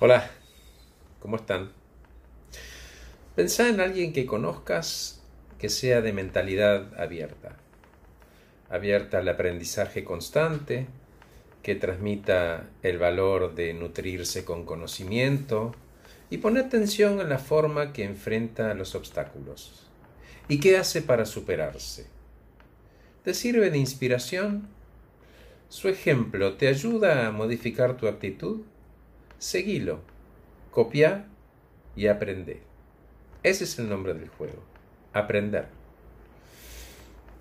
Hola, 0.00 0.28
¿cómo 1.20 1.36
están? 1.36 1.70
Pensá 3.36 3.68
en 3.68 3.80
alguien 3.80 4.12
que 4.12 4.26
conozcas 4.26 5.22
que 5.56 5.68
sea 5.68 6.00
de 6.00 6.12
mentalidad 6.12 7.00
abierta, 7.00 7.54
abierta 8.68 9.18
al 9.18 9.28
aprendizaje 9.28 10.02
constante, 10.02 10.88
que 11.62 11.76
transmita 11.76 12.68
el 12.82 12.98
valor 12.98 13.54
de 13.54 13.72
nutrirse 13.72 14.44
con 14.44 14.64
conocimiento 14.64 15.76
y 16.28 16.38
pone 16.38 16.58
atención 16.58 17.20
en 17.20 17.28
la 17.28 17.38
forma 17.38 17.92
que 17.92 18.02
enfrenta 18.02 18.74
los 18.74 18.96
obstáculos 18.96 19.86
y 20.48 20.58
qué 20.58 20.76
hace 20.76 21.02
para 21.02 21.24
superarse. 21.24 22.08
¿Te 23.22 23.32
sirve 23.32 23.70
de 23.70 23.78
inspiración? 23.78 24.66
¿Su 25.68 25.88
ejemplo 25.88 26.54
te 26.54 26.66
ayuda 26.66 27.28
a 27.28 27.30
modificar 27.30 27.96
tu 27.96 28.08
actitud? 28.08 28.62
Seguilo, 29.38 30.00
copia 30.70 31.26
y 31.96 32.06
aprende. 32.06 32.60
Ese 33.42 33.64
es 33.64 33.78
el 33.78 33.88
nombre 33.88 34.14
del 34.14 34.28
juego, 34.28 34.62
aprender. 35.12 35.66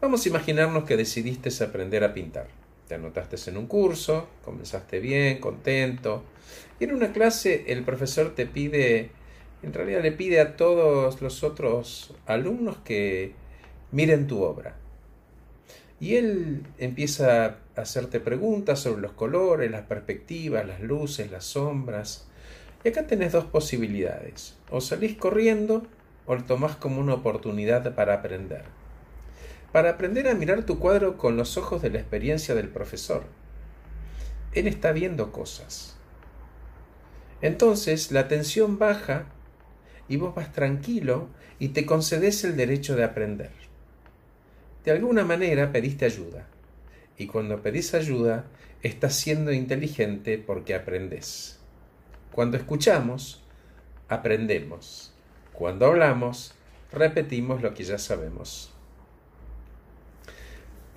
Vamos 0.00 0.24
a 0.24 0.28
imaginarnos 0.28 0.84
que 0.84 0.96
decidiste 0.96 1.50
aprender 1.64 2.04
a 2.04 2.12
pintar. 2.12 2.48
Te 2.88 2.96
anotaste 2.96 3.36
en 3.48 3.56
un 3.56 3.66
curso, 3.66 4.28
comenzaste 4.44 4.98
bien, 4.98 5.38
contento, 5.38 6.22
y 6.78 6.84
en 6.84 6.94
una 6.94 7.12
clase 7.12 7.64
el 7.68 7.84
profesor 7.84 8.34
te 8.34 8.46
pide, 8.46 9.10
en 9.62 9.72
realidad 9.72 10.02
le 10.02 10.12
pide 10.12 10.40
a 10.40 10.56
todos 10.56 11.22
los 11.22 11.42
otros 11.42 12.14
alumnos 12.26 12.76
que 12.84 13.32
miren 13.92 14.26
tu 14.26 14.42
obra. 14.42 14.76
Y 16.00 16.16
él 16.16 16.66
empieza 16.78 17.46
a 17.46 17.80
hacerte 17.80 18.20
preguntas 18.20 18.80
sobre 18.80 19.02
los 19.02 19.12
colores, 19.12 19.70
las 19.70 19.82
perspectivas, 19.82 20.66
las 20.66 20.80
luces, 20.80 21.30
las 21.30 21.44
sombras. 21.44 22.26
Y 22.82 22.88
acá 22.88 23.06
tenés 23.06 23.32
dos 23.32 23.44
posibilidades. 23.44 24.56
O 24.70 24.80
salís 24.80 25.16
corriendo 25.16 25.86
o 26.26 26.34
lo 26.34 26.44
tomás 26.44 26.76
como 26.76 27.00
una 27.00 27.14
oportunidad 27.14 27.94
para 27.94 28.14
aprender. 28.14 28.64
Para 29.72 29.90
aprender 29.90 30.28
a 30.28 30.34
mirar 30.34 30.64
tu 30.64 30.78
cuadro 30.78 31.16
con 31.16 31.36
los 31.36 31.56
ojos 31.56 31.82
de 31.82 31.90
la 31.90 31.98
experiencia 31.98 32.54
del 32.54 32.68
profesor. 32.68 33.24
Él 34.52 34.66
está 34.68 34.92
viendo 34.92 35.32
cosas. 35.32 35.96
Entonces 37.40 38.12
la 38.12 38.20
atención 38.20 38.78
baja 38.78 39.26
y 40.08 40.16
vos 40.16 40.34
vas 40.34 40.52
tranquilo 40.52 41.28
y 41.58 41.68
te 41.68 41.86
concedes 41.86 42.44
el 42.44 42.56
derecho 42.56 42.96
de 42.96 43.04
aprender. 43.04 43.50
De 44.84 44.90
alguna 44.90 45.24
manera 45.24 45.72
pediste 45.72 46.04
ayuda. 46.04 46.46
Y 47.16 47.26
cuando 47.26 47.62
pedís 47.62 47.94
ayuda, 47.94 48.44
estás 48.82 49.14
siendo 49.14 49.50
inteligente 49.50 50.36
porque 50.36 50.74
aprendes. 50.74 51.58
Cuando 52.32 52.58
escuchamos, 52.58 53.42
aprendemos. 54.08 55.14
Cuando 55.54 55.86
hablamos, 55.86 56.54
repetimos 56.92 57.62
lo 57.62 57.72
que 57.72 57.84
ya 57.84 57.96
sabemos. 57.96 58.74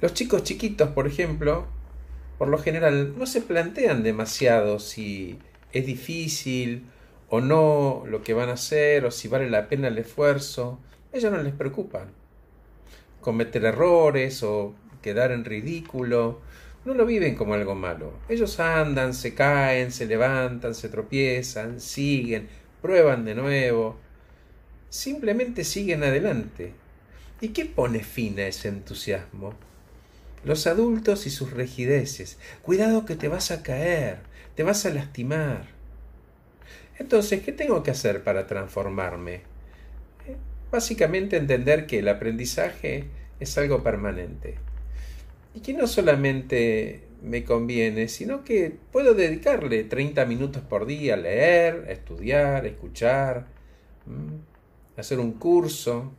Los 0.01 0.13
chicos 0.13 0.43
chiquitos, 0.43 0.89
por 0.89 1.07
ejemplo, 1.07 1.67
por 2.37 2.49
lo 2.49 2.57
general 2.57 3.17
no 3.17 3.25
se 3.25 3.41
plantean 3.41 4.03
demasiado 4.03 4.79
si 4.79 5.39
es 5.71 5.85
difícil 5.85 6.87
o 7.29 7.39
no 7.39 8.03
lo 8.05 8.21
que 8.21 8.33
van 8.33 8.49
a 8.49 8.53
hacer 8.53 9.05
o 9.05 9.11
si 9.11 9.29
vale 9.29 9.49
la 9.49 9.69
pena 9.69 9.87
el 9.87 9.97
esfuerzo. 9.97 10.77
Ellos 11.13 11.31
no 11.31 11.41
les 11.41 11.53
preocupan 11.53 12.26
cometer 13.27 13.65
errores 13.65 14.41
o 14.41 14.73
quedar 15.01 15.33
en 15.33 15.43
ridículo, 15.43 16.39
no 16.85 16.93
lo 16.93 17.05
viven 17.05 17.35
como 17.35 17.55
algo 17.55 17.75
malo. 17.75 18.13
Ellos 18.29 18.57
andan, 18.61 19.13
se 19.13 19.33
caen, 19.33 19.91
se 19.91 20.05
levantan, 20.05 20.73
se 20.73 20.87
tropiezan, 20.87 21.81
siguen, 21.81 22.47
prueban 22.81 23.25
de 23.25 23.35
nuevo, 23.35 23.97
simplemente 24.87 25.65
siguen 25.65 26.05
adelante. 26.05 26.71
¿Y 27.41 27.49
qué 27.49 27.65
pone 27.65 27.99
fin 27.99 28.39
a 28.39 28.47
ese 28.47 28.69
entusiasmo? 28.69 29.55
Los 30.45 30.65
adultos 30.65 31.27
y 31.27 31.29
sus 31.29 31.51
rigideces. 31.51 32.37
Cuidado 32.61 33.03
que 33.03 33.17
te 33.17 33.27
vas 33.27 33.51
a 33.51 33.61
caer, 33.61 34.19
te 34.55 34.63
vas 34.63 34.85
a 34.85 34.89
lastimar. 34.89 35.65
Entonces, 36.97 37.43
¿qué 37.43 37.51
tengo 37.51 37.83
que 37.83 37.91
hacer 37.91 38.23
para 38.23 38.47
transformarme? 38.47 39.56
Básicamente 40.71 41.37
entender 41.37 41.87
que 41.87 41.99
el 41.99 42.09
aprendizaje 42.09 43.05
es 43.39 43.57
algo 43.57 43.83
permanente 43.83 44.55
y 45.53 45.61
que 45.61 45.73
no 45.73 45.87
solamente 45.87 47.03
me 47.21 47.43
conviene, 47.43 48.09
sino 48.09 48.43
que 48.43 48.75
puedo 48.91 49.13
dedicarle 49.13 49.83
30 49.83 50.25
minutos 50.25 50.61
por 50.61 50.85
día 50.85 51.15
a 51.15 51.17
leer, 51.17 51.85
a 51.87 51.91
estudiar, 51.91 52.65
a 52.65 52.67
escuchar, 52.67 53.47
hacer 54.97 55.19
un 55.19 55.33
curso. 55.33 56.11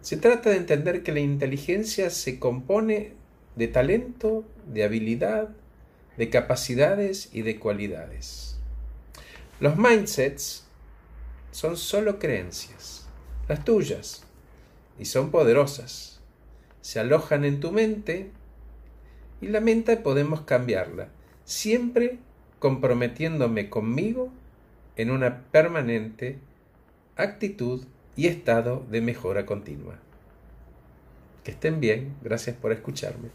Se 0.00 0.16
trata 0.16 0.50
de 0.50 0.56
entender 0.56 1.02
que 1.02 1.12
la 1.12 1.20
inteligencia 1.20 2.10
se 2.10 2.38
compone 2.38 3.12
de 3.56 3.68
talento, 3.68 4.44
de 4.72 4.84
habilidad, 4.84 5.48
de 6.16 6.30
capacidades 6.30 7.30
y 7.32 7.42
de 7.42 7.58
cualidades. 7.58 8.58
Los 9.58 9.76
mindsets 9.76 10.65
son 11.56 11.78
solo 11.78 12.18
creencias, 12.18 13.08
las 13.48 13.64
tuyas, 13.64 14.26
y 14.98 15.06
son 15.06 15.30
poderosas. 15.30 16.20
Se 16.82 17.00
alojan 17.00 17.46
en 17.46 17.60
tu 17.60 17.72
mente 17.72 18.30
y 19.40 19.46
la 19.46 19.60
mente 19.60 19.96
podemos 19.96 20.42
cambiarla, 20.42 21.08
siempre 21.46 22.18
comprometiéndome 22.58 23.70
conmigo 23.70 24.28
en 24.96 25.10
una 25.10 25.44
permanente 25.44 26.38
actitud 27.16 27.86
y 28.16 28.26
estado 28.26 28.84
de 28.90 29.00
mejora 29.00 29.46
continua. 29.46 29.98
Que 31.42 31.52
estén 31.52 31.80
bien, 31.80 32.16
gracias 32.20 32.54
por 32.54 32.70
escucharme. 32.70 33.30